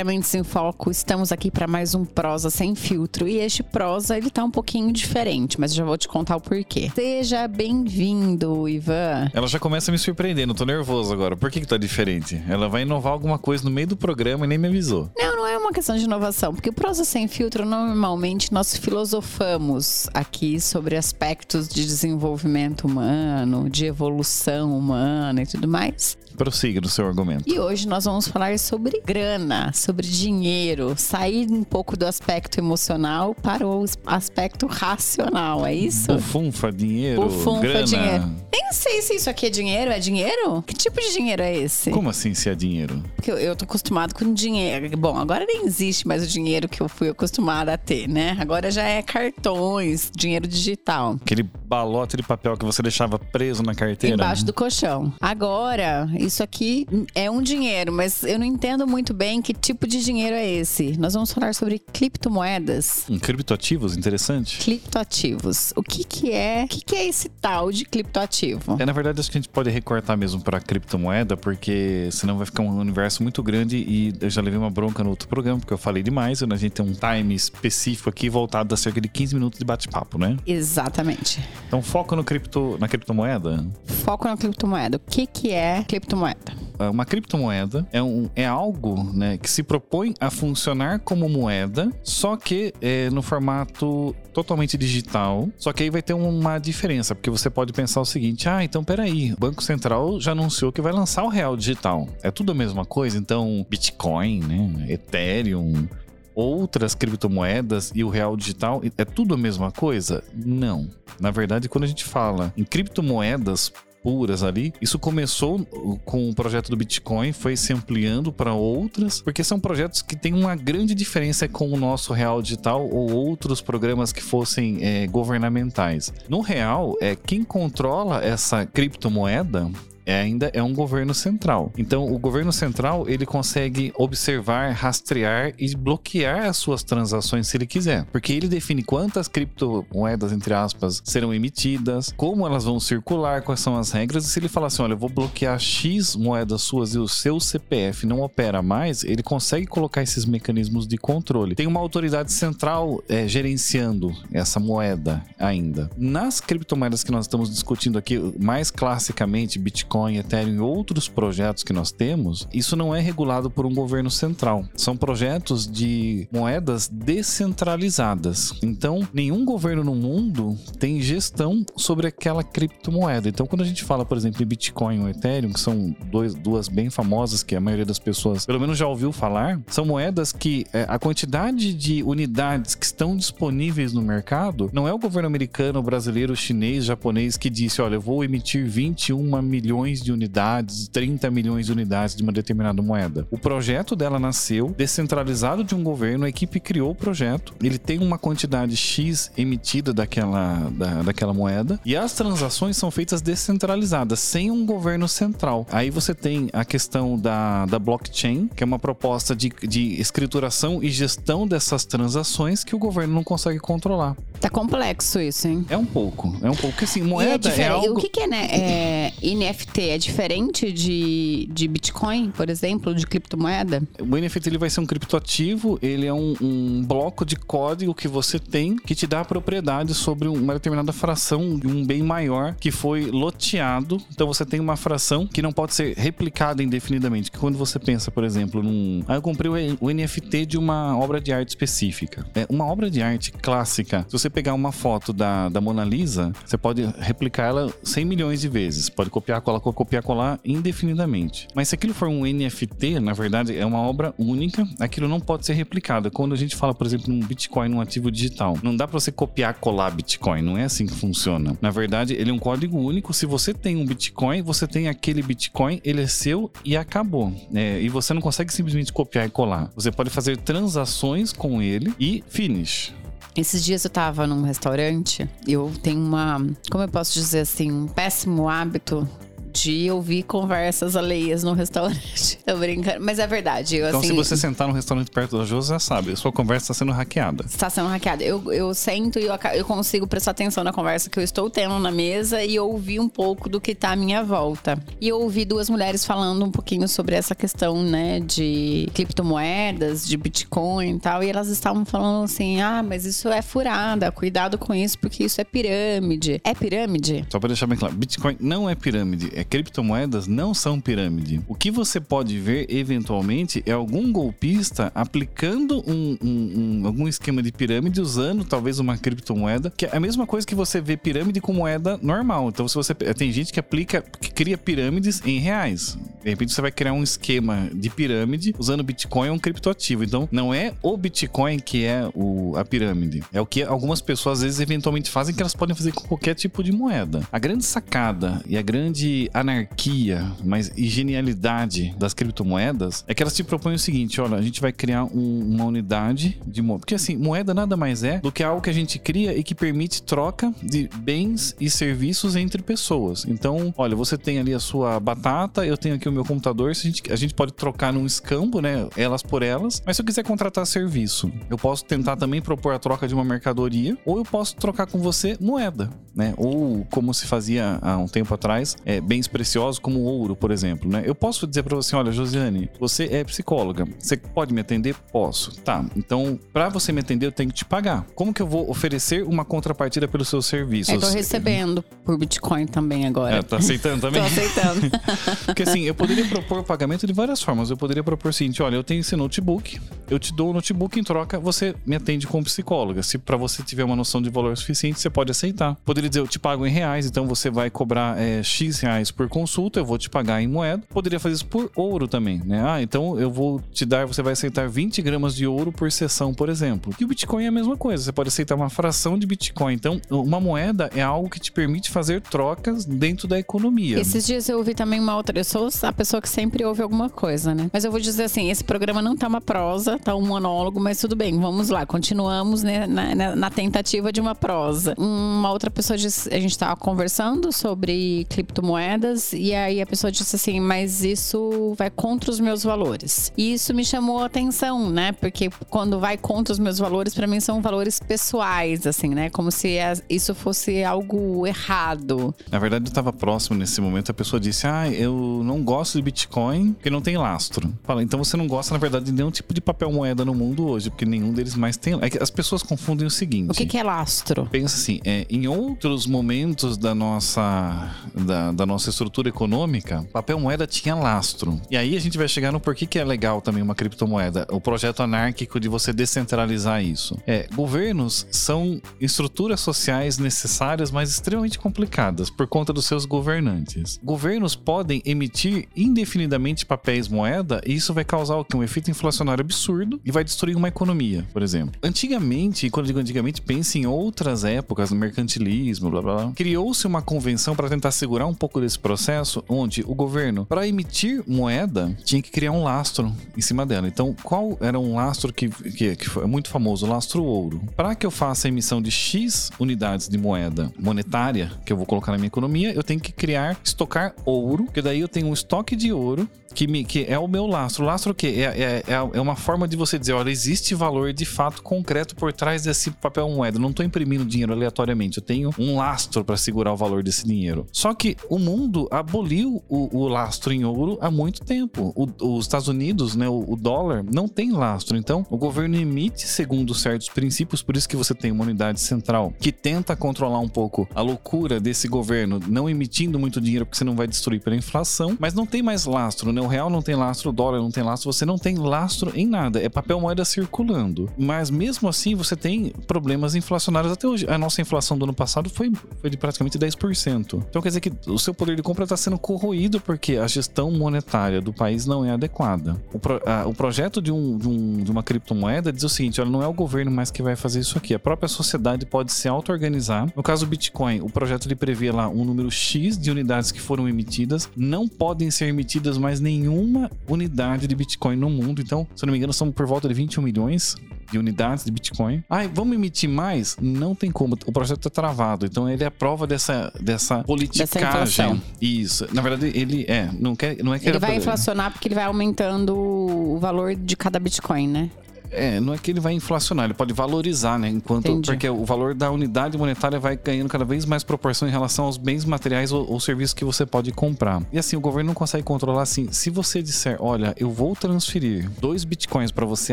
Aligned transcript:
Diariamente 0.00 0.34
em 0.34 0.42
Foco, 0.42 0.90
estamos 0.90 1.30
aqui 1.30 1.50
para 1.50 1.66
mais 1.66 1.94
um 1.94 2.06
Prosa 2.06 2.48
Sem 2.48 2.74
Filtro. 2.74 3.28
E 3.28 3.36
este 3.36 3.62
Prosa, 3.62 4.16
ele 4.16 4.30
tá 4.30 4.42
um 4.42 4.50
pouquinho 4.50 4.90
diferente, 4.94 5.60
mas 5.60 5.72
eu 5.72 5.76
já 5.76 5.84
vou 5.84 5.98
te 5.98 6.08
contar 6.08 6.36
o 6.36 6.40
porquê. 6.40 6.90
Seja 6.94 7.46
bem-vindo, 7.46 8.66
Ivan. 8.66 9.30
Ela 9.34 9.46
já 9.46 9.58
começa 9.58 9.90
a 9.90 9.92
me 9.92 9.98
surpreendendo, 9.98 10.54
tô 10.54 10.64
nervoso 10.64 11.12
agora. 11.12 11.36
Por 11.36 11.50
que 11.50 11.60
que 11.60 11.66
tá 11.66 11.76
diferente? 11.76 12.42
Ela 12.48 12.66
vai 12.66 12.80
inovar 12.80 13.12
alguma 13.12 13.38
coisa 13.38 13.62
no 13.62 13.70
meio 13.70 13.88
do 13.88 13.96
programa 13.96 14.46
e 14.46 14.48
nem 14.48 14.56
me 14.56 14.68
avisou. 14.68 15.10
Não, 15.18 15.36
não 15.36 15.46
é 15.46 15.58
uma 15.58 15.70
questão 15.70 15.94
de 15.94 16.04
inovação, 16.04 16.54
porque 16.54 16.70
o 16.70 16.72
Prosa 16.72 17.04
Sem 17.04 17.28
Filtro, 17.28 17.66
normalmente, 17.66 18.54
nós 18.54 18.74
filosofamos 18.74 20.08
aqui 20.14 20.58
sobre 20.58 20.96
aspectos 20.96 21.68
de 21.68 21.84
desenvolvimento 21.84 22.86
humano, 22.86 23.68
de 23.68 23.84
evolução 23.84 24.78
humana 24.78 25.42
e 25.42 25.46
tudo 25.46 25.68
mais. 25.68 26.16
Prossiga 26.40 26.80
no 26.80 26.88
seu 26.88 27.06
argumento. 27.06 27.44
E 27.46 27.58
hoje 27.58 27.86
nós 27.86 28.06
vamos 28.06 28.26
falar 28.26 28.58
sobre 28.58 29.02
grana, 29.04 29.74
sobre 29.74 30.06
dinheiro, 30.06 30.94
sair 30.96 31.46
um 31.50 31.62
pouco 31.62 31.98
do 31.98 32.06
aspecto 32.06 32.58
emocional 32.58 33.34
para 33.34 33.66
o 33.68 33.84
aspecto 34.06 34.66
racional, 34.66 35.66
é 35.66 35.74
isso? 35.74 36.10
Bufunfa, 36.14 36.72
dinheiro, 36.72 37.20
Bufunfa, 37.20 37.60
grana. 37.60 37.84
dinheiro. 37.84 38.30
Nem 38.50 38.72
sei 38.72 39.02
se 39.02 39.16
isso 39.16 39.28
aqui 39.28 39.46
é 39.46 39.50
dinheiro, 39.50 39.90
é 39.90 39.98
dinheiro? 39.98 40.62
Que 40.62 40.72
tipo 40.72 40.98
de 40.98 41.12
dinheiro 41.12 41.42
é 41.42 41.54
esse? 41.54 41.90
Como 41.90 42.08
assim 42.08 42.32
se 42.32 42.48
é 42.48 42.54
dinheiro? 42.54 43.02
Porque 43.16 43.30
eu, 43.30 43.36
eu 43.36 43.54
tô 43.54 43.66
acostumado 43.66 44.14
com 44.14 44.32
dinheiro. 44.32 44.96
Bom, 44.96 45.18
agora 45.18 45.44
nem 45.44 45.66
existe 45.66 46.08
mais 46.08 46.24
o 46.24 46.26
dinheiro 46.26 46.70
que 46.70 46.80
eu 46.80 46.88
fui 46.88 47.10
acostumada 47.10 47.74
a 47.74 47.76
ter, 47.76 48.08
né? 48.08 48.34
Agora 48.40 48.70
já 48.70 48.84
é 48.84 49.02
cartões, 49.02 50.10
dinheiro 50.16 50.48
digital. 50.48 51.16
Aquele 51.20 51.50
balote 51.70 52.16
de 52.16 52.22
papel 52.24 52.56
que 52.56 52.64
você 52.64 52.82
deixava 52.82 53.16
preso 53.16 53.62
na 53.62 53.76
carteira. 53.76 54.16
Embaixo 54.16 54.44
do 54.44 54.52
colchão. 54.52 55.14
Agora, 55.20 56.10
isso 56.18 56.42
aqui 56.42 56.84
é 57.14 57.30
um 57.30 57.40
dinheiro, 57.40 57.92
mas 57.92 58.24
eu 58.24 58.40
não 58.40 58.44
entendo 58.44 58.88
muito 58.88 59.14
bem 59.14 59.40
que 59.40 59.54
tipo 59.54 59.86
de 59.86 60.02
dinheiro 60.04 60.34
é 60.34 60.44
esse. 60.44 60.98
Nós 60.98 61.14
vamos 61.14 61.32
falar 61.32 61.54
sobre 61.54 61.78
criptomoedas. 61.78 63.04
Um 63.08 63.20
criptoativos, 63.20 63.96
interessante. 63.96 64.58
Criptoativos. 64.58 65.72
O 65.76 65.82
que 65.84 66.02
que 66.02 66.32
é? 66.32 66.64
O 66.64 66.68
que 66.68 66.80
que 66.80 66.96
é 66.96 67.06
esse 67.06 67.28
tal 67.28 67.70
de 67.70 67.84
criptoativo? 67.84 68.76
É, 68.80 68.84
na 68.84 68.92
verdade, 68.92 69.20
acho 69.20 69.30
que 69.30 69.38
a 69.38 69.40
gente 69.40 69.50
pode 69.50 69.70
recortar 69.70 70.18
mesmo 70.18 70.40
para 70.40 70.60
criptomoeda, 70.60 71.36
porque 71.36 72.08
senão 72.10 72.36
vai 72.36 72.46
ficar 72.46 72.64
um 72.64 72.80
universo 72.80 73.22
muito 73.22 73.44
grande 73.44 73.76
e 73.76 74.12
eu 74.20 74.28
já 74.28 74.42
levei 74.42 74.58
uma 74.58 74.70
bronca 74.70 75.04
no 75.04 75.10
outro 75.10 75.28
programa, 75.28 75.60
porque 75.60 75.72
eu 75.72 75.78
falei 75.78 76.02
demais, 76.02 76.42
a 76.42 76.56
gente 76.56 76.72
tem 76.72 76.84
um 76.84 76.94
time 76.94 77.32
específico 77.32 78.08
aqui 78.10 78.28
voltado 78.28 78.74
a 78.74 78.76
cerca 78.76 79.00
de 79.00 79.08
15 79.08 79.34
minutos 79.36 79.58
de 79.60 79.64
bate-papo, 79.64 80.18
né? 80.18 80.36
Exatamente. 80.44 81.40
Então, 81.66 81.82
foco 81.82 82.16
no 82.16 82.24
cripto, 82.24 82.76
na 82.80 82.88
criptomoeda. 82.88 83.64
Foco 83.84 84.26
na 84.26 84.36
criptomoeda. 84.36 84.96
O 84.96 85.00
que 85.00 85.26
que 85.26 85.52
é 85.52 85.84
criptomoeda? 85.84 86.60
Uma 86.88 87.04
criptomoeda 87.04 87.86
é, 87.92 88.02
um, 88.02 88.30
é 88.34 88.46
algo 88.46 89.04
né, 89.12 89.36
que 89.36 89.50
se 89.50 89.62
propõe 89.62 90.14
a 90.18 90.30
funcionar 90.30 91.00
como 91.00 91.28
moeda, 91.28 91.92
só 92.02 92.36
que 92.36 92.72
é, 92.80 93.10
no 93.10 93.20
formato 93.20 94.16
totalmente 94.32 94.78
digital. 94.78 95.48
Só 95.58 95.72
que 95.72 95.82
aí 95.82 95.90
vai 95.90 96.00
ter 96.00 96.14
uma 96.14 96.58
diferença, 96.58 97.14
porque 97.14 97.28
você 97.28 97.50
pode 97.50 97.72
pensar 97.72 98.00
o 98.00 98.06
seguinte: 98.06 98.48
ah, 98.48 98.64
então 98.64 98.82
peraí, 98.82 99.32
o 99.32 99.36
Banco 99.38 99.62
Central 99.62 100.18
já 100.20 100.32
anunciou 100.32 100.72
que 100.72 100.80
vai 100.80 100.92
lançar 100.92 101.22
o 101.24 101.28
real 101.28 101.56
digital. 101.56 102.08
É 102.22 102.30
tudo 102.30 102.52
a 102.52 102.54
mesma 102.54 102.86
coisa? 102.86 103.18
Então, 103.18 103.66
Bitcoin, 103.68 104.40
né, 104.40 104.86
Ethereum, 104.88 105.86
outras 106.34 106.94
criptomoedas 106.94 107.92
e 107.94 108.04
o 108.04 108.08
real 108.08 108.36
digital 108.36 108.80
é 108.96 109.04
tudo 109.04 109.34
a 109.34 109.38
mesma 109.38 109.70
coisa? 109.70 110.22
Não. 110.34 110.88
Na 111.18 111.30
verdade, 111.30 111.68
quando 111.68 111.84
a 111.84 111.86
gente 111.86 112.04
fala 112.04 112.52
em 112.56 112.64
criptomoedas 112.64 113.72
puras 114.02 114.42
ali. 114.42 114.72
Isso 114.80 114.98
começou 114.98 115.64
com 116.04 116.28
o 116.28 116.34
projeto 116.34 116.70
do 116.70 116.76
Bitcoin, 116.76 117.32
foi 117.32 117.56
se 117.56 117.72
ampliando 117.72 118.32
para 118.32 118.54
outras, 118.54 119.20
porque 119.20 119.44
são 119.44 119.60
projetos 119.60 120.02
que 120.02 120.16
têm 120.16 120.32
uma 120.32 120.56
grande 120.56 120.94
diferença 120.94 121.46
com 121.48 121.70
o 121.70 121.76
nosso 121.76 122.12
real 122.12 122.42
digital 122.42 122.88
ou 122.88 123.12
outros 123.12 123.60
programas 123.60 124.12
que 124.12 124.22
fossem 124.22 124.78
é, 124.82 125.06
governamentais. 125.06 126.12
No 126.28 126.40
real, 126.40 126.96
é 127.00 127.14
quem 127.14 127.44
controla 127.44 128.24
essa 128.24 128.66
criptomoeda 128.66 129.70
é, 130.10 130.20
ainda 130.20 130.50
é 130.52 130.62
um 130.62 130.74
governo 130.74 131.14
central. 131.14 131.72
Então, 131.78 132.12
o 132.12 132.18
governo 132.18 132.52
central 132.52 133.08
ele 133.08 133.24
consegue 133.24 133.92
observar, 133.96 134.72
rastrear 134.72 135.52
e 135.58 135.74
bloquear 135.76 136.46
as 136.46 136.56
suas 136.56 136.82
transações 136.82 137.46
se 137.46 137.56
ele 137.56 137.66
quiser, 137.66 138.04
porque 138.06 138.32
ele 138.32 138.48
define 138.48 138.82
quantas 138.82 139.28
criptomoedas 139.28 140.32
entre 140.32 140.52
aspas 140.52 141.00
serão 141.04 141.32
emitidas, 141.32 142.12
como 142.16 142.46
elas 142.46 142.64
vão 142.64 142.80
circular, 142.80 143.42
quais 143.42 143.60
são 143.60 143.76
as 143.76 143.92
regras. 143.92 144.24
E 144.24 144.28
se 144.28 144.38
ele 144.38 144.48
falar 144.48 144.66
assim, 144.66 144.82
olha, 144.82 144.94
eu 144.94 144.98
vou 144.98 145.08
bloquear 145.08 145.58
x 145.58 146.16
moedas 146.16 146.62
suas 146.62 146.94
e 146.94 146.98
o 146.98 147.06
seu 147.06 147.38
CPF 147.38 148.06
não 148.06 148.20
opera 148.20 148.62
mais, 148.62 149.04
ele 149.04 149.22
consegue 149.22 149.66
colocar 149.66 150.02
esses 150.02 150.24
mecanismos 150.24 150.86
de 150.86 150.98
controle. 150.98 151.54
Tem 151.54 151.66
uma 151.66 151.80
autoridade 151.80 152.32
central 152.32 153.02
é, 153.08 153.28
gerenciando 153.28 154.12
essa 154.32 154.58
moeda 154.58 155.22
ainda. 155.38 155.90
Nas 155.96 156.40
criptomoedas 156.40 157.04
que 157.04 157.12
nós 157.12 157.26
estamos 157.26 157.50
discutindo 157.50 157.98
aqui, 157.98 158.18
mais 158.38 158.70
classicamente 158.70 159.58
Bitcoin, 159.58 159.99
Ethereum 160.08 160.54
e 160.54 160.60
outros 160.60 161.08
projetos 161.08 161.62
que 161.62 161.72
nós 161.72 161.90
temos, 161.90 162.48
isso 162.52 162.76
não 162.76 162.94
é 162.94 163.00
regulado 163.00 163.50
por 163.50 163.66
um 163.66 163.74
governo 163.74 164.10
central. 164.10 164.64
São 164.76 164.96
projetos 164.96 165.66
de 165.66 166.28
moedas 166.32 166.88
descentralizadas. 166.88 168.52
Então, 168.62 169.06
nenhum 169.12 169.44
governo 169.44 169.84
no 169.84 169.94
mundo 169.94 170.56
tem 170.78 171.00
gestão 171.00 171.64
sobre 171.76 172.06
aquela 172.06 172.42
criptomoeda. 172.42 173.28
Então, 173.28 173.46
quando 173.46 173.62
a 173.62 173.66
gente 173.66 173.84
fala, 173.84 174.04
por 174.04 174.16
exemplo, 174.16 174.42
em 174.42 174.46
Bitcoin 174.46 175.00
ou 175.00 175.08
Ethereum, 175.08 175.52
que 175.52 175.60
são 175.60 175.94
dois, 176.10 176.34
duas 176.34 176.68
bem 176.68 176.90
famosas 176.90 177.42
que 177.42 177.56
a 177.56 177.60
maioria 177.60 177.86
das 177.86 177.98
pessoas, 177.98 178.46
pelo 178.46 178.60
menos 178.60 178.78
já 178.78 178.86
ouviu 178.86 179.12
falar, 179.12 179.60
são 179.66 179.84
moedas 179.84 180.32
que 180.32 180.64
é, 180.72 180.86
a 180.88 180.98
quantidade 180.98 181.74
de 181.74 182.02
unidades 182.02 182.74
que 182.74 182.84
estão 182.84 183.16
disponíveis 183.16 183.92
no 183.92 184.02
mercado 184.02 184.70
não 184.72 184.86
é 184.86 184.92
o 184.92 184.98
governo 184.98 185.26
americano, 185.26 185.82
brasileiro, 185.82 186.36
chinês, 186.36 186.84
japonês 186.84 187.36
que 187.36 187.50
disse, 187.50 187.82
olha, 187.82 187.96
eu 187.96 188.00
vou 188.00 188.22
emitir 188.22 188.66
21 188.66 189.42
milhões 189.42 189.89
de 189.98 190.12
unidades, 190.12 190.86
30 190.88 191.30
milhões 191.30 191.66
de 191.66 191.72
unidades 191.72 192.14
de 192.14 192.22
uma 192.22 192.30
determinada 192.32 192.82
moeda. 192.82 193.26
O 193.30 193.38
projeto 193.38 193.96
dela 193.96 194.18
nasceu 194.18 194.74
descentralizado 194.76 195.64
de 195.64 195.74
um 195.74 195.82
governo, 195.82 196.26
a 196.26 196.28
equipe 196.28 196.60
criou 196.60 196.90
o 196.90 196.94
projeto, 196.94 197.54
ele 197.62 197.78
tem 197.78 197.98
uma 197.98 198.18
quantidade 198.18 198.76
X 198.76 199.32
emitida 199.36 199.92
daquela, 199.92 200.70
da, 200.72 201.02
daquela 201.02 201.32
moeda 201.32 201.80
e 201.84 201.96
as 201.96 202.12
transações 202.12 202.76
são 202.76 202.90
feitas 202.90 203.22
descentralizadas, 203.22 204.20
sem 204.20 204.50
um 204.50 204.66
governo 204.66 205.08
central. 205.08 205.66
Aí 205.72 205.90
você 205.90 206.14
tem 206.14 206.50
a 206.52 206.64
questão 206.64 207.18
da, 207.18 207.66
da 207.66 207.78
blockchain, 207.78 208.48
que 208.54 208.62
é 208.62 208.66
uma 208.66 208.78
proposta 208.78 209.34
de, 209.34 209.50
de 209.66 210.00
escrituração 210.00 210.82
e 210.82 210.90
gestão 210.90 211.46
dessas 211.46 211.84
transações 211.84 212.62
que 212.62 212.74
o 212.74 212.78
governo 212.78 213.14
não 213.14 213.24
consegue 213.24 213.58
controlar. 213.58 214.16
Tá 214.40 214.48
complexo 214.48 215.20
isso, 215.20 215.48
hein? 215.48 215.66
É 215.68 215.76
um 215.76 215.84
pouco, 215.84 216.28
é 216.42 216.50
um 216.50 216.54
pouco. 216.54 216.70
Porque 216.70 216.84
assim, 216.84 217.00
é 217.00 217.04
moeda 217.04 217.34
é, 217.34 217.38
diferente. 217.38 217.70
algo... 217.70 217.92
O 217.92 217.96
que, 217.96 218.08
que 218.08 218.20
é, 218.20 218.26
né? 218.26 218.48
É, 218.50 219.12
NFT 219.22 219.69
é 219.78 219.98
diferente 219.98 220.72
de, 220.72 221.48
de 221.52 221.68
Bitcoin, 221.68 222.30
por 222.30 222.48
exemplo, 222.48 222.94
de 222.94 223.06
criptomoeda? 223.06 223.82
O 224.00 224.16
NFT 224.16 224.48
ele 224.48 224.58
vai 224.58 224.70
ser 224.70 224.80
um 224.80 224.86
criptoativo, 224.86 225.78
ele 225.82 226.06
é 226.06 226.12
um, 226.12 226.34
um 226.40 226.84
bloco 226.84 227.24
de 227.24 227.36
código 227.36 227.94
que 227.94 228.08
você 228.08 228.38
tem 228.38 228.76
que 228.76 228.94
te 228.94 229.06
dá 229.06 229.20
a 229.20 229.24
propriedade 229.24 229.94
sobre 229.94 230.28
uma 230.28 230.54
determinada 230.54 230.92
fração 230.92 231.58
de 231.58 231.66
um 231.66 231.84
bem 231.84 232.02
maior 232.02 232.54
que 232.54 232.70
foi 232.70 233.10
loteado. 233.10 233.98
Então 234.10 234.26
você 234.26 234.44
tem 234.44 234.60
uma 234.60 234.76
fração 234.76 235.26
que 235.26 235.42
não 235.42 235.52
pode 235.52 235.74
ser 235.74 235.96
replicada 235.96 236.62
indefinidamente. 236.62 237.30
Que 237.30 237.38
quando 237.38 237.58
você 237.58 237.78
pensa, 237.78 238.10
por 238.10 238.24
exemplo, 238.24 238.62
num. 238.62 239.04
Ah, 239.06 239.14
eu 239.14 239.22
comprei 239.22 239.50
o 239.80 239.90
NFT 239.90 240.46
de 240.46 240.58
uma 240.58 240.98
obra 240.98 241.20
de 241.20 241.32
arte 241.32 241.50
específica. 241.50 242.26
É 242.34 242.46
uma 242.48 242.64
obra 242.64 242.90
de 242.90 243.02
arte 243.02 243.32
clássica. 243.32 244.04
Se 244.08 244.12
você 244.12 244.30
pegar 244.30 244.54
uma 244.54 244.72
foto 244.72 245.12
da, 245.12 245.48
da 245.48 245.60
Mona 245.60 245.84
Lisa, 245.84 246.32
você 246.44 246.56
pode 246.56 246.82
replicar 246.98 247.48
ela 247.48 247.72
100 247.82 248.04
milhões 248.04 248.40
de 248.40 248.48
vezes. 248.48 248.88
Pode 248.88 249.10
copiar, 249.10 249.40
colar, 249.40 249.59
copiar, 249.60 250.02
colar 250.02 250.40
indefinidamente. 250.44 251.48
Mas 251.54 251.68
se 251.68 251.74
aquilo 251.74 251.94
for 251.94 252.08
um 252.08 252.24
NFT, 252.24 253.00
na 253.00 253.12
verdade, 253.12 253.56
é 253.56 253.64
uma 253.64 253.80
obra 253.80 254.14
única, 254.18 254.66
aquilo 254.78 255.08
não 255.08 255.20
pode 255.20 255.46
ser 255.46 255.54
replicado. 255.54 256.10
Quando 256.10 256.32
a 256.32 256.36
gente 256.36 256.56
fala, 256.56 256.74
por 256.74 256.86
exemplo, 256.86 257.12
num 257.12 257.20
Bitcoin, 257.20 257.68
num 257.68 257.80
ativo 257.80 258.10
digital, 258.10 258.58
não 258.62 258.74
dá 258.74 258.86
para 258.86 258.98
você 258.98 259.12
copiar, 259.12 259.54
colar 259.54 259.90
Bitcoin. 259.90 260.42
Não 260.42 260.58
é 260.58 260.64
assim 260.64 260.86
que 260.86 260.94
funciona. 260.94 261.56
Na 261.60 261.70
verdade, 261.70 262.14
ele 262.14 262.30
é 262.30 262.32
um 262.32 262.38
código 262.38 262.78
único. 262.78 263.12
Se 263.12 263.26
você 263.26 263.52
tem 263.52 263.76
um 263.76 263.84
Bitcoin, 263.84 264.42
você 264.42 264.66
tem 264.66 264.88
aquele 264.88 265.22
Bitcoin, 265.22 265.80
ele 265.84 266.02
é 266.02 266.06
seu 266.06 266.50
e 266.64 266.76
acabou. 266.76 267.32
É, 267.54 267.80
e 267.80 267.88
você 267.88 268.14
não 268.14 268.20
consegue 268.20 268.52
simplesmente 268.52 268.92
copiar 268.92 269.26
e 269.26 269.30
colar. 269.30 269.70
Você 269.74 269.90
pode 269.90 270.10
fazer 270.10 270.36
transações 270.38 271.32
com 271.32 271.60
ele 271.62 271.94
e 271.98 272.22
finish. 272.28 272.94
Esses 273.36 273.64
dias 273.64 273.84
eu 273.84 273.90
tava 273.90 274.26
num 274.26 274.42
restaurante, 274.42 275.28
eu 275.46 275.72
tenho 275.82 276.00
uma, 276.00 276.44
como 276.70 276.82
eu 276.82 276.88
posso 276.88 277.14
dizer 277.14 277.40
assim, 277.40 277.70
um 277.70 277.86
péssimo 277.86 278.48
hábito 278.48 279.08
de 279.52 279.90
ouvir 279.90 280.22
conversas 280.22 280.96
alheias 280.96 281.42
no 281.42 281.52
restaurante. 281.52 282.38
Tô 282.46 282.56
brincando, 282.56 283.04
mas 283.04 283.18
é 283.18 283.26
verdade. 283.26 283.76
Eu, 283.76 283.88
Então, 283.88 284.00
assim, 284.00 284.08
se 284.08 284.14
você 284.14 284.36
sentar 284.36 284.68
no 284.68 284.74
restaurante 284.74 285.10
perto 285.10 285.38
da 285.38 285.44
Jo, 285.44 285.60
já 285.62 285.78
sabe, 285.78 286.12
a 286.12 286.16
sua 286.16 286.32
conversa 286.32 286.64
está 286.64 286.74
sendo 286.74 286.92
hackeada. 286.92 287.44
está 287.46 287.68
sendo 287.70 287.88
hackeado. 287.88 288.22
Eu, 288.22 288.52
eu 288.52 288.74
sento 288.74 289.18
e 289.18 289.24
eu, 289.24 289.34
eu 289.54 289.64
consigo 289.64 290.06
prestar 290.06 290.32
atenção 290.32 290.62
na 290.64 290.72
conversa 290.72 291.10
que 291.10 291.18
eu 291.18 291.22
estou 291.22 291.48
tendo 291.50 291.78
na 291.78 291.90
mesa 291.90 292.42
e 292.44 292.58
ouvir 292.58 293.00
um 293.00 293.08
pouco 293.08 293.48
do 293.48 293.60
que 293.60 293.74
tá 293.74 293.90
à 293.92 293.96
minha 293.96 294.22
volta. 294.22 294.78
E 295.00 295.08
eu 295.08 295.20
ouvi 295.20 295.44
duas 295.44 295.68
mulheres 295.68 296.04
falando 296.04 296.44
um 296.44 296.50
pouquinho 296.50 296.86
sobre 296.88 297.14
essa 297.14 297.34
questão, 297.34 297.82
né, 297.82 298.20
de 298.20 298.88
criptomoedas, 298.94 300.06
de 300.06 300.16
Bitcoin 300.16 300.96
e 300.96 300.98
tal. 300.98 301.22
E 301.22 301.28
elas 301.30 301.48
estavam 301.48 301.84
falando 301.84 302.24
assim: 302.24 302.60
ah, 302.60 302.82
mas 302.82 303.04
isso 303.04 303.28
é 303.28 303.42
furada, 303.42 304.10
cuidado 304.10 304.58
com 304.58 304.74
isso, 304.74 304.98
porque 304.98 305.24
isso 305.24 305.40
é 305.40 305.44
pirâmide. 305.44 306.40
É 306.44 306.54
pirâmide? 306.54 307.24
Só 307.30 307.38
para 307.38 307.48
deixar 307.48 307.66
bem 307.66 307.78
claro, 307.78 307.94
Bitcoin 307.94 308.36
não 308.40 308.68
é 308.68 308.74
pirâmide, 308.74 309.30
é 309.40 309.44
criptomoedas 309.44 310.26
não 310.26 310.52
são 310.54 310.80
pirâmide. 310.80 311.40
O 311.48 311.54
que 311.54 311.70
você 311.70 312.00
pode 312.00 312.38
ver 312.38 312.66
eventualmente 312.68 313.62
é 313.66 313.72
algum 313.72 314.12
golpista 314.12 314.90
aplicando 314.94 315.82
um, 315.86 316.16
um- 316.22 316.52
um- 316.82 316.86
algum 316.86 317.08
esquema 317.08 317.42
de 317.42 317.50
pirâmide 317.52 318.00
usando 318.00 318.44
talvez 318.44 318.78
uma 318.78 318.96
criptomoeda, 318.98 319.72
que 319.76 319.86
é 319.86 319.96
a 319.96 320.00
mesma 320.00 320.26
coisa 320.26 320.46
que 320.46 320.54
você 320.54 320.80
vê 320.80 320.96
pirâmide 320.96 321.40
com 321.40 321.52
moeda 321.52 321.98
normal. 322.02 322.48
Então, 322.48 322.66
se 322.68 322.74
você 322.74 322.94
tem 322.94 323.32
gente 323.32 323.52
que 323.52 323.60
aplica, 323.60 324.02
que 324.02 324.30
cria 324.30 324.58
pirâmides 324.58 325.22
em 325.24 325.38
reais. 325.38 325.96
De 326.22 326.28
repente, 326.28 326.52
você 326.52 326.60
vai 326.60 326.70
criar 326.70 326.92
um 326.92 327.02
esquema 327.02 327.70
de 327.74 327.88
pirâmide 327.88 328.54
usando 328.58 328.82
Bitcoin 328.82 329.30
ou 329.30 329.34
um 329.36 329.38
criptoativo. 329.38 330.04
Então, 330.04 330.28
não 330.30 330.52
é 330.52 330.74
o 330.82 330.96
Bitcoin 330.96 331.58
que 331.58 331.84
é 331.84 332.08
o- 332.14 332.54
a 332.56 332.64
pirâmide. 332.64 333.22
É 333.32 333.40
o 333.40 333.46
que 333.46 333.62
algumas 333.62 334.00
pessoas 334.02 334.38
às 334.40 334.44
vezes 334.44 334.60
eventualmente 334.60 335.08
fazem 335.10 335.34
que 335.34 335.40
elas 335.42 335.54
podem 335.54 335.74
fazer 335.74 335.92
com 335.92 336.06
qualquer 336.06 336.34
tipo 336.34 336.62
de 336.62 336.72
moeda. 336.72 337.26
A 337.32 337.38
grande 337.38 337.64
sacada 337.64 338.42
e 338.46 338.56
a 338.58 338.62
grande 338.62 339.29
anarquia, 339.32 340.30
mas 340.44 340.70
e 340.76 340.88
genialidade 340.88 341.94
das 341.98 342.14
criptomoedas 342.14 343.04
é 343.06 343.14
que 343.14 343.22
elas 343.22 343.34
te 343.34 343.42
propõem 343.44 343.74
o 343.74 343.78
seguinte: 343.78 344.20
olha, 344.20 344.36
a 344.36 344.42
gente 344.42 344.60
vai 344.60 344.72
criar 344.72 345.04
um- 345.04 345.54
uma 345.54 345.64
unidade 345.64 346.40
de 346.46 346.62
moeda. 346.62 346.80
Porque 346.80 346.94
assim, 346.94 347.16
moeda 347.16 347.52
nada 347.54 347.76
mais 347.76 348.02
é 348.02 348.18
do 348.18 348.32
que 348.32 348.42
algo 348.42 348.60
que 348.62 348.70
a 348.70 348.72
gente 348.72 348.98
cria 348.98 349.36
e 349.36 349.42
que 349.42 349.54
permite 349.54 350.02
troca 350.02 350.52
de 350.62 350.88
bens 350.98 351.54
e 351.60 351.68
serviços 351.70 352.36
entre 352.36 352.62
pessoas. 352.62 353.24
Então, 353.26 353.72
olha, 353.76 353.94
você 353.96 354.16
tem 354.16 354.38
ali 354.38 354.54
a 354.54 354.60
sua 354.60 354.98
batata, 355.00 355.64
eu 355.66 355.76
tenho 355.76 355.94
aqui 355.96 356.08
o 356.08 356.12
meu 356.12 356.24
computador, 356.24 356.70
a 356.70 356.74
gente, 356.74 357.12
a 357.12 357.16
gente 357.16 357.34
pode 357.34 357.52
trocar 357.52 357.92
num 357.92 358.06
escambo, 358.06 358.60
né? 358.60 358.88
Elas 358.96 359.22
por 359.22 359.42
elas. 359.42 359.82
Mas 359.86 359.96
se 359.96 360.02
eu 360.02 360.06
quiser 360.06 360.24
contratar 360.24 360.66
serviço, 360.66 361.30
eu 361.48 361.58
posso 361.58 361.84
tentar 361.84 362.16
também 362.16 362.40
propor 362.40 362.74
a 362.74 362.78
troca 362.78 363.06
de 363.06 363.14
uma 363.14 363.24
mercadoria, 363.24 363.96
ou 364.04 364.18
eu 364.18 364.24
posso 364.24 364.56
trocar 364.56 364.86
com 364.86 364.98
você 364.98 365.36
moeda, 365.40 365.90
né? 366.14 366.34
Ou 366.36 366.86
como 366.90 367.12
se 367.14 367.26
fazia 367.26 367.78
há 367.82 367.96
um 367.98 368.06
tempo 368.08 368.32
atrás, 368.34 368.76
é, 368.84 369.00
bens 369.20 369.28
preciosos 369.28 369.78
como 369.78 370.00
ouro, 370.00 370.34
por 370.34 370.50
exemplo, 370.50 370.90
né? 370.90 371.02
Eu 371.04 371.14
posso 371.14 371.46
dizer 371.46 371.62
para 371.62 371.76
você, 371.76 371.94
olha, 371.94 372.10
Josiane, 372.10 372.70
você 372.80 373.04
é 373.04 373.22
psicóloga, 373.22 373.86
você 373.98 374.16
pode 374.16 374.54
me 374.54 374.60
atender? 374.60 374.96
Posso. 375.12 375.54
Tá. 375.60 375.84
Então, 375.94 376.38
para 376.52 376.68
você 376.68 376.92
me 376.92 377.00
atender, 377.00 377.26
eu 377.26 377.32
tenho 377.32 377.50
que 377.50 377.56
te 377.56 377.64
pagar. 377.64 378.06
Como 378.14 378.32
que 378.32 378.40
eu 378.40 378.46
vou 378.46 378.70
oferecer 378.70 379.22
uma 379.24 379.44
contrapartida 379.44 380.08
pelos 380.08 380.28
seus 380.28 380.46
serviços? 380.46 380.94
Eu 380.94 381.00
tô 381.00 381.08
recebendo 381.08 381.82
por 382.04 382.16
Bitcoin 382.16 382.66
também 382.66 383.06
agora. 383.06 383.36
É, 383.36 383.42
tá 383.42 383.58
aceitando 383.58 384.00
também? 384.00 384.20
Tô 384.20 384.26
aceitando. 384.26 384.90
Porque 385.44 385.62
assim, 385.62 385.82
eu 385.82 385.94
poderia 385.94 386.26
propor 386.26 386.62
pagamento 386.64 387.06
de 387.06 387.12
várias 387.12 387.42
formas. 387.42 387.70
Eu 387.70 387.76
poderia 387.76 388.02
propor 388.02 388.28
o 388.28 388.32
seguinte: 388.32 388.62
olha, 388.62 388.76
eu 388.76 388.84
tenho 388.84 389.00
esse 389.00 389.14
notebook, 389.16 389.80
eu 390.08 390.18
te 390.18 390.34
dou 390.34 390.50
o 390.50 390.52
notebook 390.52 390.98
em 390.98 391.04
troca, 391.04 391.38
você 391.38 391.74
me 391.84 391.96
atende 391.96 392.26
como 392.26 392.44
psicóloga. 392.44 393.02
Se 393.02 393.18
para 393.18 393.36
você 393.36 393.62
tiver 393.62 393.84
uma 393.84 393.96
noção 393.96 394.22
de 394.22 394.30
valor 394.30 394.56
suficiente, 394.56 395.00
você 395.00 395.10
pode 395.10 395.30
aceitar. 395.30 395.76
Poderia 395.84 396.08
dizer, 396.08 396.20
eu 396.20 396.28
te 396.28 396.38
pago 396.38 396.66
em 396.66 396.70
reais, 396.70 397.06
então 397.06 397.26
você 397.26 397.50
vai 397.50 397.70
cobrar 397.70 398.18
é, 398.18 398.42
X 398.42 398.80
por 399.14 399.28
consulta, 399.28 399.80
eu 399.80 399.84
vou 399.84 399.98
te 399.98 400.08
pagar 400.10 400.42
em 400.42 400.46
moeda. 400.48 400.82
Poderia 400.88 401.18
fazer 401.20 401.34
isso 401.36 401.46
por 401.46 401.70
ouro 401.76 402.06
também, 402.08 402.38
né? 402.44 402.62
Ah, 402.66 402.82
então 402.82 403.18
eu 403.18 403.30
vou 403.30 403.60
te 403.72 403.84
dar, 403.84 404.06
você 404.06 404.22
vai 404.22 404.32
aceitar 404.32 404.68
20 404.68 405.02
gramas 405.02 405.34
de 405.34 405.46
ouro 405.46 405.72
por 405.72 405.90
sessão, 405.92 406.32
por 406.34 406.48
exemplo. 406.48 406.92
E 407.00 407.04
o 407.04 407.08
Bitcoin 407.08 407.44
é 407.44 407.48
a 407.48 407.52
mesma 407.52 407.76
coisa, 407.76 408.04
você 408.04 408.12
pode 408.12 408.28
aceitar 408.28 408.54
uma 408.54 408.70
fração 408.70 409.18
de 409.18 409.26
Bitcoin. 409.26 409.74
Então, 409.74 410.00
uma 410.10 410.40
moeda 410.40 410.90
é 410.94 411.02
algo 411.02 411.28
que 411.28 411.38
te 411.40 411.50
permite 411.52 411.90
fazer 411.90 412.20
trocas 412.20 412.84
dentro 412.84 413.26
da 413.28 413.38
economia. 413.38 413.98
Esses 414.00 414.26
dias 414.26 414.48
eu 414.48 414.58
ouvi 414.58 414.74
também 414.74 415.00
uma 415.00 415.16
outra. 415.16 415.38
Eu 415.38 415.44
sou 415.44 415.68
a 415.82 415.92
pessoa 415.92 416.20
que 416.20 416.28
sempre 416.28 416.64
ouve 416.64 416.82
alguma 416.82 417.08
coisa, 417.10 417.54
né? 417.54 417.70
Mas 417.72 417.84
eu 417.84 417.90
vou 417.90 418.00
dizer 418.00 418.24
assim: 418.24 418.50
esse 418.50 418.62
programa 418.64 419.00
não 419.02 419.16
tá 419.16 419.26
uma 419.28 419.40
prosa, 419.40 419.98
tá 419.98 420.14
um 420.14 420.26
monólogo, 420.26 420.78
mas 420.80 420.98
tudo 421.00 421.16
bem, 421.16 421.38
vamos 421.38 421.68
lá, 421.68 421.84
continuamos 421.86 422.62
né, 422.62 422.86
na, 422.86 423.14
na- 423.14 423.36
na 423.36 423.50
tentativa 423.50 424.12
de 424.12 424.20
uma 424.20 424.34
prosa. 424.34 424.94
Uma 424.98 425.50
outra 425.50 425.70
pessoa 425.70 425.96
disse: 425.96 426.32
a 426.34 426.38
gente 426.40 426.56
tava 426.58 426.76
conversando 426.76 427.52
sobre 427.52 428.26
criptomoedas, 428.28 428.99
e 429.32 429.54
aí 429.54 429.80
a 429.80 429.86
pessoa 429.86 430.10
disse 430.10 430.36
assim: 430.36 430.60
mas 430.60 431.04
isso 431.04 431.74
vai 431.76 431.90
contra 431.90 432.30
os 432.30 432.40
meus 432.40 432.62
valores. 432.62 433.32
E 433.36 433.52
isso 433.52 433.74
me 433.74 433.84
chamou 433.84 434.22
a 434.22 434.26
atenção, 434.26 434.90
né? 434.90 435.12
Porque 435.12 435.50
quando 435.68 435.98
vai 435.98 436.16
contra 436.16 436.52
os 436.52 436.58
meus 436.58 436.78
valores, 436.78 437.14
pra 437.14 437.26
mim 437.26 437.40
são 437.40 437.60
valores 437.60 438.00
pessoais, 438.00 438.86
assim, 438.86 439.08
né? 439.08 439.30
Como 439.30 439.50
se 439.50 439.76
isso 440.08 440.34
fosse 440.34 440.82
algo 440.84 441.46
errado. 441.46 442.34
Na 442.50 442.58
verdade, 442.58 442.84
eu 442.84 442.88
estava 442.88 443.12
próximo 443.12 443.56
nesse 443.56 443.80
momento. 443.80 444.10
A 444.10 444.14
pessoa 444.14 444.40
disse: 444.40 444.66
Ah, 444.66 444.88
eu 444.88 445.42
não 445.44 445.62
gosto 445.62 445.96
de 445.96 446.02
Bitcoin 446.02 446.72
porque 446.72 446.90
não 446.90 447.00
tem 447.00 447.16
lastro. 447.16 447.72
Fala, 447.84 448.02
então 448.02 448.22
você 448.22 448.36
não 448.36 448.46
gosta, 448.46 448.74
na 448.74 448.78
verdade, 448.78 449.06
de 449.06 449.12
nenhum 449.12 449.30
tipo 449.30 449.52
de 449.54 449.60
papel 449.60 449.90
moeda 449.92 450.24
no 450.24 450.34
mundo 450.34 450.66
hoje, 450.66 450.90
porque 450.90 451.04
nenhum 451.04 451.32
deles 451.32 451.54
mais 451.54 451.76
tem. 451.76 451.98
É 452.00 452.10
que 452.10 452.22
as 452.22 452.30
pessoas 452.30 452.62
confundem 452.62 453.06
o 453.06 453.10
seguinte. 453.10 453.50
O 453.50 453.54
que, 453.54 453.66
que 453.66 453.78
é 453.78 453.82
lastro? 453.82 454.46
Pensa 454.46 454.76
assim, 454.76 455.00
é, 455.04 455.26
em 455.28 455.46
outros 455.46 456.06
momentos 456.06 456.76
da 456.76 456.94
nossa, 456.94 457.90
da, 458.14 458.52
da 458.52 458.66
nossa 458.66 458.89
estrutura 458.90 459.28
econômica, 459.28 460.06
papel 460.12 460.38
moeda 460.38 460.66
tinha 460.66 460.94
lastro. 460.94 461.60
E 461.70 461.76
aí 461.76 461.96
a 461.96 462.00
gente 462.00 462.18
vai 462.18 462.28
chegar 462.28 462.52
no 462.52 462.60
porquê 462.60 462.86
que 462.86 462.98
é 462.98 463.04
legal 463.04 463.40
também 463.40 463.62
uma 463.62 463.74
criptomoeda. 463.74 464.46
O 464.50 464.60
projeto 464.60 465.02
anárquico 465.02 465.58
de 465.58 465.68
você 465.68 465.92
descentralizar 465.92 466.82
isso. 466.82 467.18
É, 467.26 467.48
governos 467.54 468.26
são 468.30 468.80
estruturas 469.00 469.60
sociais 469.60 470.18
necessárias, 470.18 470.90
mas 470.90 471.10
extremamente 471.10 471.58
complicadas 471.58 472.30
por 472.30 472.46
conta 472.46 472.72
dos 472.72 472.86
seus 472.86 473.04
governantes. 473.04 473.98
Governos 474.02 474.54
podem 474.54 475.02
emitir 475.04 475.68
indefinidamente 475.76 476.66
papéis 476.66 477.08
moeda 477.08 477.60
e 477.66 477.74
isso 477.74 477.94
vai 477.94 478.04
causar 478.04 478.36
o 478.36 478.44
quê? 478.44 478.56
Um 478.56 478.62
efeito 478.62 478.90
inflacionário 478.90 479.42
absurdo 479.42 480.00
e 480.04 480.10
vai 480.10 480.24
destruir 480.24 480.56
uma 480.56 480.68
economia, 480.68 481.26
por 481.32 481.42
exemplo. 481.42 481.80
Antigamente, 481.82 482.66
e 482.66 482.70
quando 482.70 482.86
digo 482.86 482.98
antigamente, 482.98 483.40
pense 483.40 483.78
em 483.78 483.86
outras 483.86 484.44
épocas, 484.44 484.90
no 484.90 484.96
mercantilismo, 484.96 485.90
blá 485.90 486.02
blá 486.02 486.14
blá. 486.14 486.32
Criou-se 486.32 486.86
uma 486.86 487.02
convenção 487.02 487.54
para 487.54 487.68
tentar 487.68 487.90
segurar 487.90 488.26
um 488.26 488.34
pouco 488.34 488.60
desse 488.60 488.78
processo, 488.80 489.44
onde 489.48 489.82
o 489.86 489.94
governo, 489.94 490.44
para 490.46 490.66
emitir 490.66 491.22
moeda, 491.26 491.96
tinha 492.04 492.20
que 492.20 492.30
criar 492.30 492.52
um 492.52 492.64
lastro 492.64 493.12
em 493.36 493.40
cima 493.40 493.64
dela. 493.64 493.86
Então, 493.86 494.14
qual 494.22 494.56
era 494.60 494.78
um 494.78 494.94
lastro 494.94 495.32
que, 495.32 495.48
que, 495.48 495.96
que 495.96 496.08
foi 496.08 496.26
muito 496.26 496.48
famoso? 496.48 496.86
O 496.86 496.88
lastro 496.88 497.22
ouro. 497.24 497.60
Para 497.76 497.94
que 497.94 498.06
eu 498.06 498.10
faça 498.10 498.46
a 498.46 498.50
emissão 498.50 498.80
de 498.80 498.90
X 498.90 499.50
unidades 499.58 500.08
de 500.08 500.18
moeda 500.18 500.72
monetária, 500.78 501.52
que 501.64 501.72
eu 501.72 501.76
vou 501.76 501.86
colocar 501.86 502.12
na 502.12 502.18
minha 502.18 502.28
economia, 502.28 502.72
eu 502.72 502.82
tenho 502.82 503.00
que 503.00 503.12
criar, 503.12 503.58
estocar 503.62 504.14
ouro, 504.24 504.66
que 504.72 504.82
daí 504.82 505.00
eu 505.00 505.08
tenho 505.08 505.28
um 505.28 505.32
estoque 505.32 505.76
de 505.76 505.92
ouro 505.92 506.28
que, 506.54 506.66
me, 506.66 506.84
que 506.84 507.04
é 507.08 507.18
o 507.18 507.28
meu 507.28 507.46
lastro. 507.46 507.84
O 507.84 507.86
lastro 507.86 508.12
o 508.12 508.14
quê? 508.14 508.26
É, 508.38 508.42
é, 508.42 508.84
é, 508.86 508.94
é 508.94 509.20
uma 509.20 509.36
forma 509.36 509.66
de 509.66 509.76
você 509.76 509.98
dizer, 509.98 510.12
olha, 510.12 510.30
existe 510.30 510.74
valor 510.74 511.12
de 511.12 511.24
fato 511.24 511.62
concreto 511.62 512.14
por 512.16 512.32
trás 512.32 512.62
desse 512.62 512.90
papel 512.90 513.28
moeda. 513.28 513.58
Não 513.58 513.70
estou 513.70 513.84
imprimindo 513.84 514.24
dinheiro 514.24 514.52
aleatoriamente, 514.52 515.18
eu 515.18 515.24
tenho 515.24 515.50
um 515.58 515.76
lastro 515.76 516.24
para 516.24 516.36
segurar 516.36 516.72
o 516.72 516.76
valor 516.76 517.02
desse 517.02 517.26
dinheiro. 517.26 517.66
Só 517.72 517.94
que 517.94 518.16
o 518.28 518.38
mundo 518.38 518.69
aboliu 518.90 519.62
o, 519.68 519.98
o 519.98 520.08
lastro 520.08 520.52
em 520.52 520.64
ouro 520.64 520.98
há 521.00 521.10
muito 521.10 521.40
tempo. 521.44 521.92
O- 521.96 522.36
os 522.36 522.44
Estados 522.44 522.68
Unidos, 522.68 523.14
né, 523.16 523.28
o, 523.28 523.44
o 523.52 523.56
dólar, 523.56 524.04
não 524.04 524.28
tem 524.28 524.52
lastro. 524.52 524.96
Então, 524.96 525.26
o 525.30 525.36
governo 525.36 525.76
emite 525.76 526.26
segundo 526.26 526.74
certos 526.74 527.08
princípios, 527.08 527.62
por 527.62 527.76
isso 527.76 527.88
que 527.88 527.96
você 527.96 528.14
tem 528.14 528.30
uma 528.30 528.44
unidade 528.44 528.80
central 528.80 529.32
que 529.38 529.52
tenta 529.52 529.94
controlar 529.96 530.38
um 530.40 530.48
pouco 530.48 530.88
a 530.94 531.00
loucura 531.00 531.58
desse 531.60 531.88
governo, 531.88 532.40
não 532.48 532.68
emitindo 532.68 533.18
muito 533.18 533.40
dinheiro 533.40 533.64
porque 533.66 533.76
você 533.78 533.84
não 533.84 533.96
vai 533.96 534.06
destruir 534.06 534.40
pela 534.40 534.56
inflação, 534.56 535.16
mas 535.18 535.34
não 535.34 535.46
tem 535.46 535.62
mais 535.62 535.84
lastro, 535.86 536.32
né? 536.32 536.40
O 536.40 536.46
real 536.46 536.70
não 536.70 536.82
tem 536.82 536.94
lastro, 536.94 537.30
o 537.30 537.32
dólar 537.32 537.58
não 537.60 537.70
tem 537.70 537.82
lastro, 537.82 538.12
você 538.12 538.24
não 538.24 538.38
tem 538.38 538.56
lastro 538.56 539.12
em 539.14 539.26
nada, 539.26 539.60
é 539.62 539.68
papel 539.68 540.00
moeda 540.00 540.24
circulando. 540.24 541.08
Mas 541.18 541.50
mesmo 541.50 541.88
assim, 541.88 542.14
você 542.14 542.34
tem 542.36 542.72
problemas 542.86 543.34
inflacionários 543.34 543.92
até 543.92 544.06
hoje. 544.06 544.26
A 544.28 544.36
nossa 544.38 544.60
inflação 544.60 544.96
do 544.98 545.04
ano 545.04 545.14
passado 545.14 545.48
foi, 545.50 545.70
foi 546.00 546.10
de 546.10 546.16
praticamente 546.16 546.58
10%. 546.58 547.44
Então 547.48 547.62
quer 547.62 547.68
dizer 547.68 547.80
que 547.80 547.92
o 548.06 548.18
seu 548.18 548.34
poder 548.34 548.49
de 548.56 548.62
compra 548.62 548.84
está 548.84 548.96
sendo 548.96 549.18
corroído 549.18 549.80
porque 549.80 550.16
a 550.16 550.26
gestão 550.26 550.70
monetária 550.70 551.40
do 551.40 551.52
país 551.52 551.86
não 551.86 552.04
é 552.04 552.10
adequada. 552.10 552.76
O, 552.92 552.98
pro- 552.98 553.20
a- 553.26 553.46
o 553.46 553.54
projeto 553.54 554.00
de, 554.02 554.10
um- 554.12 554.36
de 554.38 554.48
um- 554.48 554.76
de 554.82 554.90
uma 554.90 555.02
criptomoeda 555.02 555.72
diz 555.72 555.82
o 555.84 555.88
seguinte: 555.88 556.20
olha, 556.20 556.30
não 556.30 556.42
é 556.42 556.46
o 556.46 556.52
governo 556.52 556.90
mais 556.90 557.10
que 557.10 557.22
vai 557.22 557.36
fazer 557.36 557.60
isso 557.60 557.76
aqui. 557.78 557.94
A 557.94 557.98
própria 557.98 558.28
sociedade 558.28 558.84
pode 558.86 559.12
se 559.12 559.28
auto-organizar. 559.28 560.10
No 560.16 560.22
caso 560.22 560.44
do 560.46 560.48
Bitcoin, 560.50 561.00
o 561.00 561.08
projeto 561.10 561.46
ele 561.46 561.54
prevê 561.54 561.90
lá 561.92 562.08
um 562.08 562.24
número 562.24 562.50
X 562.50 562.98
de 562.98 563.10
unidades 563.10 563.50
que 563.52 563.60
foram 563.60 563.88
emitidas, 563.88 564.48
não 564.56 564.86
podem 564.88 565.30
ser 565.30 565.46
emitidas 565.46 565.98
mais 565.98 566.20
nenhuma 566.20 566.90
unidade 567.08 567.66
de 567.66 567.74
Bitcoin 567.74 568.16
no 568.16 568.30
mundo. 568.30 568.60
Então, 568.60 568.86
se 568.94 569.04
eu 569.04 569.06
não 569.06 569.12
me 569.12 569.18
engano, 569.18 569.32
são 569.32 569.50
por 569.50 569.66
volta 569.66 569.88
de 569.88 569.94
21 569.94 570.22
milhões 570.22 570.74
de 571.10 571.18
unidades 571.18 571.64
de 571.64 571.72
Bitcoin. 571.72 572.22
Ai, 572.30 572.48
vamos 572.54 572.74
emitir 572.76 573.08
mais? 573.10 573.56
Não 573.60 573.96
tem 573.96 574.12
como. 574.12 574.38
O 574.46 574.52
projeto 574.52 574.78
está 574.86 574.90
travado. 574.90 575.44
Então 575.44 575.68
ele 575.68 575.82
é 575.82 575.86
a 575.88 575.90
prova 575.90 576.24
dessa, 576.24 576.72
dessa 576.80 577.24
politicagem. 577.24 578.39
Isso. 578.60 579.06
Na 579.12 579.22
verdade, 579.22 579.52
ele 579.54 579.84
é. 579.88 580.08
Não, 580.18 580.34
quer, 580.36 580.62
não 580.62 580.74
é 580.74 580.78
que 580.78 580.88
Ele 580.88 580.98
vai 580.98 581.16
inflacionar 581.16 581.72
porque 581.72 581.88
ele 581.88 581.94
vai 581.94 582.04
aumentando 582.04 582.76
o 582.76 583.38
valor 583.38 583.74
de 583.74 583.96
cada 583.96 584.18
Bitcoin, 584.18 584.68
né? 584.68 584.90
É, 585.30 585.60
não 585.60 585.72
é 585.74 585.78
que 585.78 585.90
ele 585.90 586.00
vai 586.00 586.12
inflacionar, 586.12 586.64
ele 586.64 586.74
pode 586.74 586.92
valorizar, 586.92 587.58
né? 587.58 587.68
Enquanto 587.68 588.08
Entendi. 588.08 588.30
porque 588.30 588.48
o 588.48 588.64
valor 588.64 588.94
da 588.94 589.10
unidade 589.10 589.56
monetária 589.56 589.98
vai 589.98 590.16
ganhando 590.16 590.48
cada 590.48 590.64
vez 590.64 590.84
mais 590.84 591.04
proporção 591.04 591.46
em 591.46 591.50
relação 591.50 591.84
aos 591.84 591.96
bens 591.96 592.24
materiais 592.24 592.72
ou, 592.72 592.90
ou 592.90 592.98
serviços 592.98 593.34
que 593.34 593.44
você 593.44 593.64
pode 593.64 593.92
comprar. 593.92 594.42
E 594.52 594.58
assim, 594.58 594.76
o 594.76 594.80
governo 594.80 595.08
não 595.08 595.14
consegue 595.14 595.44
controlar 595.44 595.82
assim. 595.82 596.08
Se 596.10 596.30
você 596.30 596.60
disser, 596.62 596.96
olha, 596.98 597.34
eu 597.38 597.50
vou 597.50 597.76
transferir 597.76 598.50
dois 598.60 598.84
bitcoins 598.84 599.30
para 599.30 599.46
você 599.46 599.72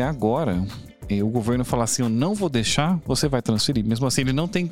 agora, 0.00 0.64
o 1.22 1.28
governo 1.28 1.64
falar 1.64 1.84
assim, 1.84 2.02
eu 2.02 2.08
não 2.08 2.34
vou 2.34 2.48
deixar, 2.48 2.98
você 3.06 3.28
vai 3.28 3.42
transferir. 3.42 3.84
Mesmo 3.84 4.06
assim, 4.06 4.22
ele 4.22 4.32
não 4.32 4.48
tem 4.48 4.70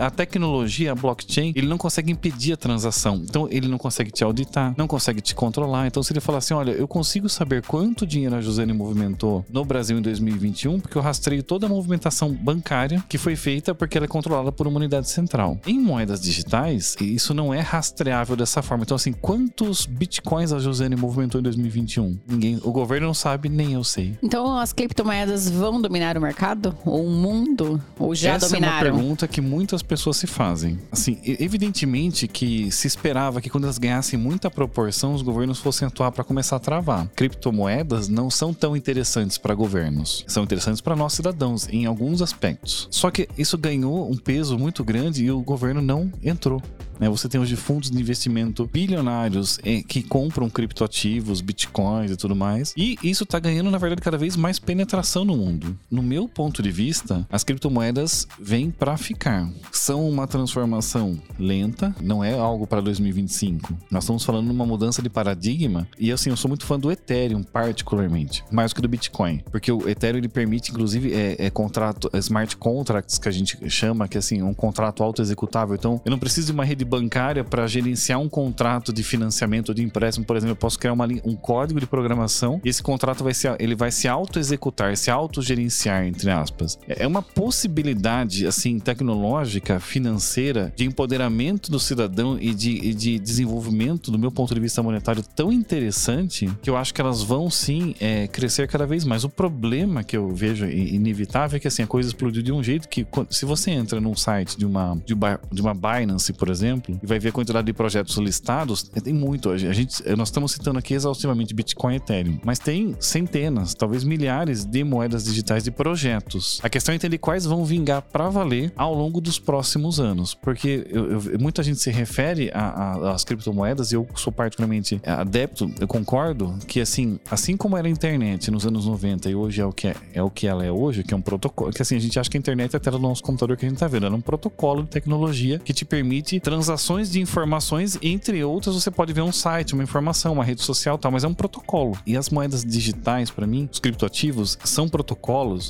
a 0.00 0.10
tecnologia, 0.10 0.92
a 0.92 0.94
blockchain, 0.94 1.52
ele 1.54 1.66
não 1.66 1.78
consegue 1.78 2.12
impedir 2.12 2.52
a 2.52 2.56
transação. 2.56 3.16
Então, 3.16 3.48
ele 3.50 3.68
não 3.68 3.78
consegue 3.78 4.10
te 4.10 4.24
auditar, 4.24 4.74
não 4.76 4.86
consegue 4.86 5.20
te 5.20 5.34
controlar. 5.34 5.86
Então, 5.86 6.02
se 6.02 6.12
ele 6.12 6.20
falar 6.20 6.38
assim, 6.38 6.54
olha, 6.54 6.72
eu 6.72 6.86
consigo 6.86 7.28
saber 7.28 7.62
quanto 7.62 8.06
dinheiro 8.06 8.36
a 8.36 8.40
Josene 8.40 8.72
movimentou 8.72 9.44
no 9.50 9.64
Brasil 9.64 9.98
em 9.98 10.02
2021, 10.02 10.80
porque 10.80 10.96
eu 10.96 11.02
rastreio 11.02 11.42
toda 11.42 11.66
a 11.66 11.68
movimentação 11.68 12.32
bancária 12.32 13.02
que 13.08 13.18
foi 13.18 13.36
feita 13.36 13.74
porque 13.74 13.96
ela 13.96 14.04
é 14.04 14.08
controlada 14.08 14.52
por 14.52 14.66
uma 14.66 14.78
unidade 14.78 15.08
central. 15.08 15.58
Em 15.66 15.78
moedas 15.78 16.20
digitais, 16.20 16.96
isso 17.00 17.34
não 17.34 17.52
é 17.52 17.60
rastreável 17.60 18.36
dessa 18.36 18.62
forma. 18.62 18.84
Então, 18.84 18.94
assim, 18.94 19.12
quantos 19.12 19.86
bitcoins 19.86 20.52
a 20.52 20.58
Josene 20.58 20.96
movimentou 20.96 21.40
em 21.40 21.44
2021? 21.44 22.18
Ninguém, 22.28 22.60
o 22.62 22.72
governo 22.72 23.06
não 23.06 23.14
sabe, 23.14 23.48
nem 23.48 23.72
eu 23.72 23.84
sei. 23.84 24.16
Então, 24.22 24.58
as 24.58 24.72
criptomoedas 24.72 25.48
vão 25.48 25.71
vão 25.72 25.80
dominar 25.80 26.18
o 26.18 26.20
mercado? 26.20 26.76
Ou 26.84 27.06
o 27.06 27.10
mundo? 27.10 27.80
Ou 27.98 28.14
já 28.14 28.34
Essa 28.34 28.46
dominaram? 28.46 28.76
Essa 28.76 28.86
é 28.86 28.90
uma 28.90 28.98
pergunta 28.98 29.28
que 29.28 29.40
muitas 29.40 29.82
pessoas 29.82 30.18
se 30.18 30.26
fazem. 30.26 30.78
Assim, 30.90 31.18
evidentemente 31.24 32.28
que 32.28 32.70
se 32.70 32.86
esperava 32.86 33.40
que 33.40 33.48
quando 33.48 33.64
elas 33.64 33.78
ganhassem 33.78 34.18
muita 34.18 34.50
proporção, 34.50 35.14
os 35.14 35.22
governos 35.22 35.58
fossem 35.58 35.88
atuar 35.88 36.12
para 36.12 36.22
começar 36.22 36.56
a 36.56 36.60
travar. 36.60 37.08
Criptomoedas 37.16 38.08
não 38.08 38.28
são 38.28 38.52
tão 38.52 38.76
interessantes 38.76 39.38
para 39.38 39.54
governos. 39.54 40.24
São 40.28 40.44
interessantes 40.44 40.82
para 40.82 40.94
nós 40.94 41.14
cidadãos 41.14 41.66
em 41.68 41.86
alguns 41.86 42.20
aspectos. 42.20 42.86
Só 42.90 43.10
que 43.10 43.28
isso 43.38 43.56
ganhou 43.56 44.10
um 44.10 44.16
peso 44.16 44.58
muito 44.58 44.84
grande 44.84 45.24
e 45.24 45.30
o 45.30 45.40
governo 45.40 45.80
não 45.80 46.12
entrou. 46.22 46.60
Né? 47.02 47.08
Você 47.08 47.28
tem 47.28 47.40
hoje 47.40 47.56
fundos 47.56 47.90
de 47.90 48.00
investimento 48.00 48.64
bilionários 48.72 49.58
eh, 49.64 49.82
que 49.82 50.04
compram 50.04 50.48
criptoativos, 50.48 51.40
bitcoins 51.40 52.12
e 52.12 52.16
tudo 52.16 52.36
mais. 52.36 52.72
E 52.76 52.96
isso 53.02 53.24
está 53.24 53.40
ganhando, 53.40 53.72
na 53.72 53.78
verdade, 53.78 54.00
cada 54.00 54.16
vez 54.16 54.36
mais 54.36 54.60
penetração 54.60 55.24
no 55.24 55.36
mundo. 55.36 55.61
No 55.90 56.02
meu 56.02 56.28
ponto 56.28 56.62
de 56.62 56.70
vista, 56.70 57.26
as 57.30 57.44
criptomoedas 57.44 58.26
vêm 58.40 58.70
para 58.70 58.96
ficar. 58.96 59.48
São 59.70 60.08
uma 60.08 60.26
transformação 60.26 61.18
lenta, 61.38 61.94
não 62.00 62.22
é 62.22 62.32
algo 62.32 62.66
para 62.66 62.80
2025. 62.80 63.76
Nós 63.90 64.04
estamos 64.04 64.24
falando 64.24 64.46
de 64.46 64.52
uma 64.52 64.66
mudança 64.66 65.02
de 65.02 65.08
paradigma. 65.08 65.86
E 65.98 66.12
assim, 66.12 66.30
eu 66.30 66.36
sou 66.36 66.48
muito 66.48 66.66
fã 66.66 66.78
do 66.78 66.90
Ethereum, 66.90 67.42
particularmente, 67.42 68.44
mais 68.50 68.72
do 68.72 68.76
que 68.76 68.82
do 68.82 68.88
Bitcoin. 68.88 69.42
Porque 69.50 69.70
o 69.70 69.88
Ethereum 69.88 70.18
ele 70.18 70.28
permite, 70.28 70.70
inclusive, 70.70 71.12
é, 71.12 71.46
é 71.46 71.50
contrato, 71.50 72.10
é 72.12 72.18
smart 72.18 72.56
contracts 72.56 73.18
que 73.18 73.28
a 73.28 73.32
gente 73.32 73.58
chama, 73.70 74.08
que 74.08 74.16
é 74.16 74.20
assim, 74.20 74.42
um 74.42 74.54
contrato 74.54 75.02
auto-executável. 75.02 75.74
Então, 75.74 76.00
eu 76.04 76.10
não 76.10 76.18
preciso 76.18 76.46
de 76.46 76.52
uma 76.52 76.64
rede 76.64 76.84
bancária 76.84 77.44
para 77.44 77.66
gerenciar 77.66 78.20
um 78.20 78.28
contrato 78.28 78.92
de 78.92 79.02
financiamento 79.02 79.74
de 79.74 79.82
empréstimo, 79.82 80.24
por 80.24 80.36
exemplo, 80.36 80.52
eu 80.52 80.56
posso 80.56 80.78
criar 80.78 80.92
uma, 80.92 81.06
um 81.24 81.36
código 81.36 81.80
de 81.80 81.86
programação 81.86 82.60
e 82.64 82.68
esse 82.68 82.82
contrato 82.82 83.22
vai 83.24 83.34
se, 83.34 83.48
ele 83.58 83.74
vai 83.74 83.90
se 83.90 84.08
auto-executar, 84.08 84.96
se 84.96 85.10
auto-gerenciar, 85.52 86.06
entre 86.06 86.30
aspas. 86.30 86.78
É, 86.88 87.04
é 87.04 87.06
uma 87.06 87.22
possibilidade, 87.22 88.46
assim, 88.46 88.78
tecnológica, 88.78 89.78
financeira, 89.78 90.72
de 90.74 90.84
empoderamento 90.84 91.70
do 91.70 91.78
cidadão 91.78 92.38
e 92.40 92.54
de, 92.54 92.70
e 92.70 92.94
de 92.94 93.18
desenvolvimento, 93.18 94.10
do 94.10 94.18
meu 94.18 94.30
ponto 94.30 94.54
de 94.54 94.60
vista 94.60 94.82
monetário, 94.82 95.22
tão 95.22 95.52
interessante 95.52 96.50
que 96.62 96.70
eu 96.70 96.76
acho 96.76 96.92
que 96.94 97.00
elas 97.00 97.22
vão 97.22 97.50
sim 97.50 97.94
é, 98.00 98.26
crescer 98.26 98.66
cada 98.68 98.86
vez 98.86 99.04
mais. 99.04 99.24
O 99.24 99.28
problema 99.28 100.02
que 100.02 100.16
eu 100.16 100.30
vejo 100.30 100.66
inevitável 100.66 101.56
é 101.56 101.60
que 101.60 101.68
assim, 101.68 101.82
a 101.82 101.86
coisa 101.86 102.08
explodiu 102.08 102.42
de 102.42 102.52
um 102.52 102.62
jeito 102.62 102.88
que, 102.88 103.06
se 103.30 103.44
você 103.44 103.70
entra 103.70 104.00
num 104.00 104.14
site 104.14 104.56
de 104.56 104.64
uma, 104.64 105.00
de 105.04 105.60
uma 105.60 105.74
Binance, 105.74 106.32
por 106.32 106.48
exemplo, 106.48 106.62
exemplo, 106.62 106.98
e 107.02 107.06
vai 107.06 107.18
ver 107.18 107.30
a 107.30 107.32
quantidade 107.32 107.66
de 107.66 107.72
projetos 107.72 108.16
listados, 108.16 108.90
é, 108.94 109.00
tem 109.00 109.12
muito. 109.12 109.50
A 109.50 109.56
gente, 109.56 110.02
nós 110.16 110.28
estamos 110.28 110.52
citando 110.52 110.78
aqui 110.78 110.94
exaustivamente 110.94 111.54
Bitcoin 111.54 111.94
e 111.94 111.96
Ethereum, 111.96 112.38
mas 112.44 112.58
tem 112.58 112.94
centenas, 113.00 113.74
talvez 113.74 114.04
milhares 114.04 114.64
de 114.64 114.84
moedas 114.84 115.31
digitais 115.32 115.64
de 115.64 115.70
projetos. 115.70 116.60
A 116.62 116.68
questão 116.68 116.92
é 116.92 116.96
entender 116.96 117.18
quais 117.18 117.44
vão 117.44 117.64
vingar 117.64 118.02
para 118.02 118.28
valer 118.28 118.72
ao 118.76 118.94
longo 118.94 119.20
dos 119.20 119.38
próximos 119.38 119.98
anos, 119.98 120.34
porque 120.34 120.86
eu, 120.88 121.12
eu, 121.12 121.38
muita 121.40 121.62
gente 121.62 121.80
se 121.80 121.90
refere 121.90 122.50
às 122.54 123.24
criptomoedas 123.24 123.92
e 123.92 123.96
eu 123.96 124.06
sou 124.14 124.32
particularmente 124.32 125.00
adepto, 125.04 125.70
eu 125.80 125.88
concordo 125.88 126.56
que 126.66 126.80
assim, 126.80 127.18
assim 127.30 127.56
como 127.56 127.76
era 127.76 127.86
a 127.86 127.90
internet 127.90 128.50
nos 128.50 128.66
anos 128.66 128.86
90 128.86 129.30
e 129.30 129.34
hoje 129.34 129.60
é 129.60 129.66
o 129.66 129.72
que 129.72 129.88
é, 129.88 129.96
é 130.14 130.22
o 130.22 130.30
que 130.30 130.46
ela 130.46 130.64
é 130.64 130.70
hoje, 130.70 131.02
que 131.02 131.14
é 131.14 131.16
um 131.16 131.22
protocolo, 131.22 131.72
que 131.72 131.82
assim 131.82 131.96
a 131.96 132.00
gente 132.00 132.18
acha 132.18 132.30
que 132.30 132.36
a 132.36 132.40
internet 132.40 132.74
é 132.74 132.76
a 132.76 132.80
tela 132.80 132.98
do 132.98 133.02
nosso 133.02 133.22
computador 133.22 133.56
que 133.56 133.66
a 133.66 133.68
gente 133.68 133.78
tá 133.78 133.88
vendo, 133.88 134.06
é 134.06 134.10
um 134.10 134.20
protocolo 134.20 134.82
de 134.82 134.88
tecnologia 134.88 135.58
que 135.58 135.72
te 135.72 135.84
permite 135.84 136.40
transações 136.40 137.10
de 137.10 137.20
informações, 137.20 137.98
entre 138.02 138.42
outras, 138.44 138.74
você 138.74 138.90
pode 138.90 139.12
ver 139.12 139.22
um 139.22 139.32
site, 139.32 139.74
uma 139.74 139.82
informação, 139.82 140.32
uma 140.34 140.44
rede 140.44 140.62
social 140.62 140.98
tal, 140.98 141.10
mas 141.10 141.24
é 141.24 141.28
um 141.28 141.34
protocolo. 141.34 141.96
E 142.06 142.16
as 142.16 142.30
moedas 142.30 142.64
digitais, 142.64 143.30
para 143.30 143.46
mim, 143.46 143.68
os 143.70 143.78
criptoativos, 143.78 144.58
são 144.64 144.88
protocolos 144.88 145.21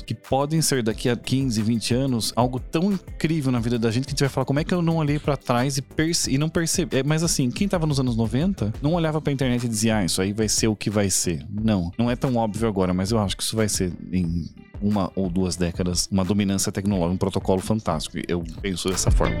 que 0.05 0.13
podem 0.13 0.61
ser 0.61 0.83
daqui 0.83 1.09
a 1.09 1.15
15, 1.15 1.61
20 1.61 1.93
anos 1.93 2.33
algo 2.35 2.59
tão 2.59 2.91
incrível 2.91 3.51
na 3.51 3.59
vida 3.59 3.77
da 3.77 3.91
gente 3.91 4.05
que 4.05 4.09
a 4.09 4.13
gente 4.13 4.19
vai 4.21 4.29
falar 4.29 4.45
como 4.45 4.59
é 4.59 4.63
que 4.63 4.73
eu 4.73 4.81
não 4.81 4.97
olhei 4.97 5.19
para 5.19 5.37
trás 5.37 5.77
e, 5.77 5.83
e 6.27 6.37
não 6.37 6.49
percebi. 6.49 6.97
É, 6.97 7.03
mas 7.03 7.23
assim, 7.23 7.49
quem 7.49 7.67
tava 7.67 7.85
nos 7.85 7.99
anos 7.99 8.15
90 8.15 8.73
não 8.81 8.93
olhava 8.93 9.21
pra 9.21 9.31
internet 9.31 9.63
e 9.63 9.69
dizia, 9.69 9.97
ah, 9.97 10.05
isso 10.05 10.21
aí 10.21 10.33
vai 10.33 10.49
ser 10.49 10.67
o 10.67 10.75
que 10.75 10.89
vai 10.89 11.09
ser. 11.09 11.45
Não, 11.49 11.91
não 11.97 12.09
é 12.09 12.15
tão 12.15 12.35
óbvio 12.35 12.67
agora, 12.67 12.93
mas 12.93 13.11
eu 13.11 13.19
acho 13.19 13.37
que 13.37 13.43
isso 13.43 13.55
vai 13.55 13.69
ser 13.69 13.93
em 14.11 14.49
uma 14.81 15.11
ou 15.15 15.29
duas 15.29 15.55
décadas 15.55 16.09
uma 16.11 16.25
dominância 16.25 16.71
tecnológica, 16.71 17.13
um 17.13 17.17
protocolo 17.17 17.61
fantástico. 17.61 18.17
Eu 18.27 18.43
penso 18.61 18.89
dessa 18.89 19.11
forma. 19.11 19.37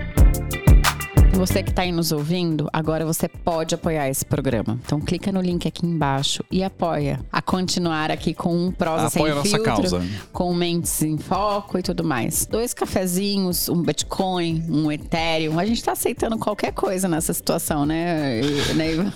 Você 1.33 1.63
que 1.63 1.71
está 1.71 1.81
aí 1.81 1.91
nos 1.91 2.11
ouvindo, 2.11 2.69
agora 2.71 3.05
você 3.05 3.27
pode 3.27 3.73
apoiar 3.73 4.07
esse 4.07 4.23
programa. 4.23 4.79
Então 4.85 5.01
clica 5.01 5.31
no 5.31 5.41
link 5.41 5.67
aqui 5.67 5.85
embaixo 5.85 6.43
e 6.49 6.63
apoia 6.63 7.19
a 7.31 7.41
continuar 7.41 8.11
aqui 8.11 8.33
com 8.33 8.55
um 8.55 8.71
prosa 8.71 9.07
apoia 9.07 9.33
sem 9.41 9.51
filtro, 9.51 9.63
causa. 9.63 10.01
com 10.31 10.53
mentes 10.53 11.01
em 11.01 11.17
foco 11.17 11.79
e 11.79 11.81
tudo 11.81 12.03
mais. 12.03 12.45
Dois 12.45 12.73
cafezinhos, 12.73 13.67
um 13.67 13.81
Bitcoin, 13.81 14.63
um 14.69 14.91
Ethereum. 14.91 15.59
A 15.59 15.65
gente 15.65 15.77
está 15.77 15.93
aceitando 15.93 16.37
qualquer 16.37 16.71
coisa 16.71 17.07
nessa 17.07 17.33
situação, 17.33 17.85
né, 17.85 18.39
né 18.75 19.11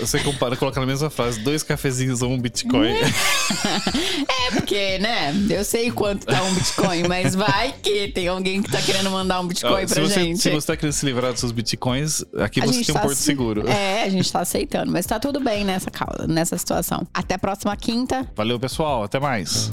Você 0.00 0.18
compara, 0.20 0.56
coloca 0.56 0.80
na 0.80 0.86
mesma 0.86 1.10
frase, 1.10 1.38
dois 1.40 1.62
cafezinhos 1.62 2.22
ou 2.22 2.30
um 2.30 2.40
Bitcoin. 2.40 2.88
é, 2.96 4.50
porque, 4.52 4.98
né? 4.98 5.34
Eu 5.50 5.64
sei 5.64 5.90
quanto 5.90 6.26
tá 6.26 6.42
um 6.42 6.54
Bitcoin, 6.54 7.06
mas 7.08 7.34
vai 7.34 7.74
que 7.82 8.08
tem 8.08 8.26
alguém 8.26 8.62
que 8.62 8.70
tá 8.70 8.80
querendo 8.80 9.10
mandar 9.10 9.40
um 9.40 9.46
Bitcoin 9.46 9.84
ah, 9.84 9.86
pra 9.86 10.02
você, 10.02 10.24
gente. 10.24 10.38
Se 10.38 10.50
você 10.50 10.66
tá 10.66 10.76
querendo 10.76 10.93
se 10.94 11.04
livrar 11.06 11.32
dos 11.32 11.40
seus 11.40 11.52
bitcoins, 11.52 12.24
aqui 12.38 12.60
a 12.60 12.66
você 12.66 12.84
tem 12.84 12.94
um 12.94 12.94
tá 12.94 13.00
porto 13.00 13.16
seguro. 13.16 13.64
É, 13.74 14.04
a 14.04 14.08
gente 14.08 14.30
tá 14.30 14.40
aceitando, 14.40 14.92
mas 14.92 15.04
tá 15.04 15.18
tudo 15.18 15.40
bem 15.40 15.64
nessa 15.64 15.90
causa, 15.90 16.26
nessa 16.26 16.56
situação. 16.56 17.06
Até 17.12 17.34
a 17.34 17.38
próxima 17.38 17.76
quinta. 17.76 18.26
Valeu, 18.36 18.58
pessoal. 18.58 19.02
Até 19.02 19.18
mais. 19.18 19.70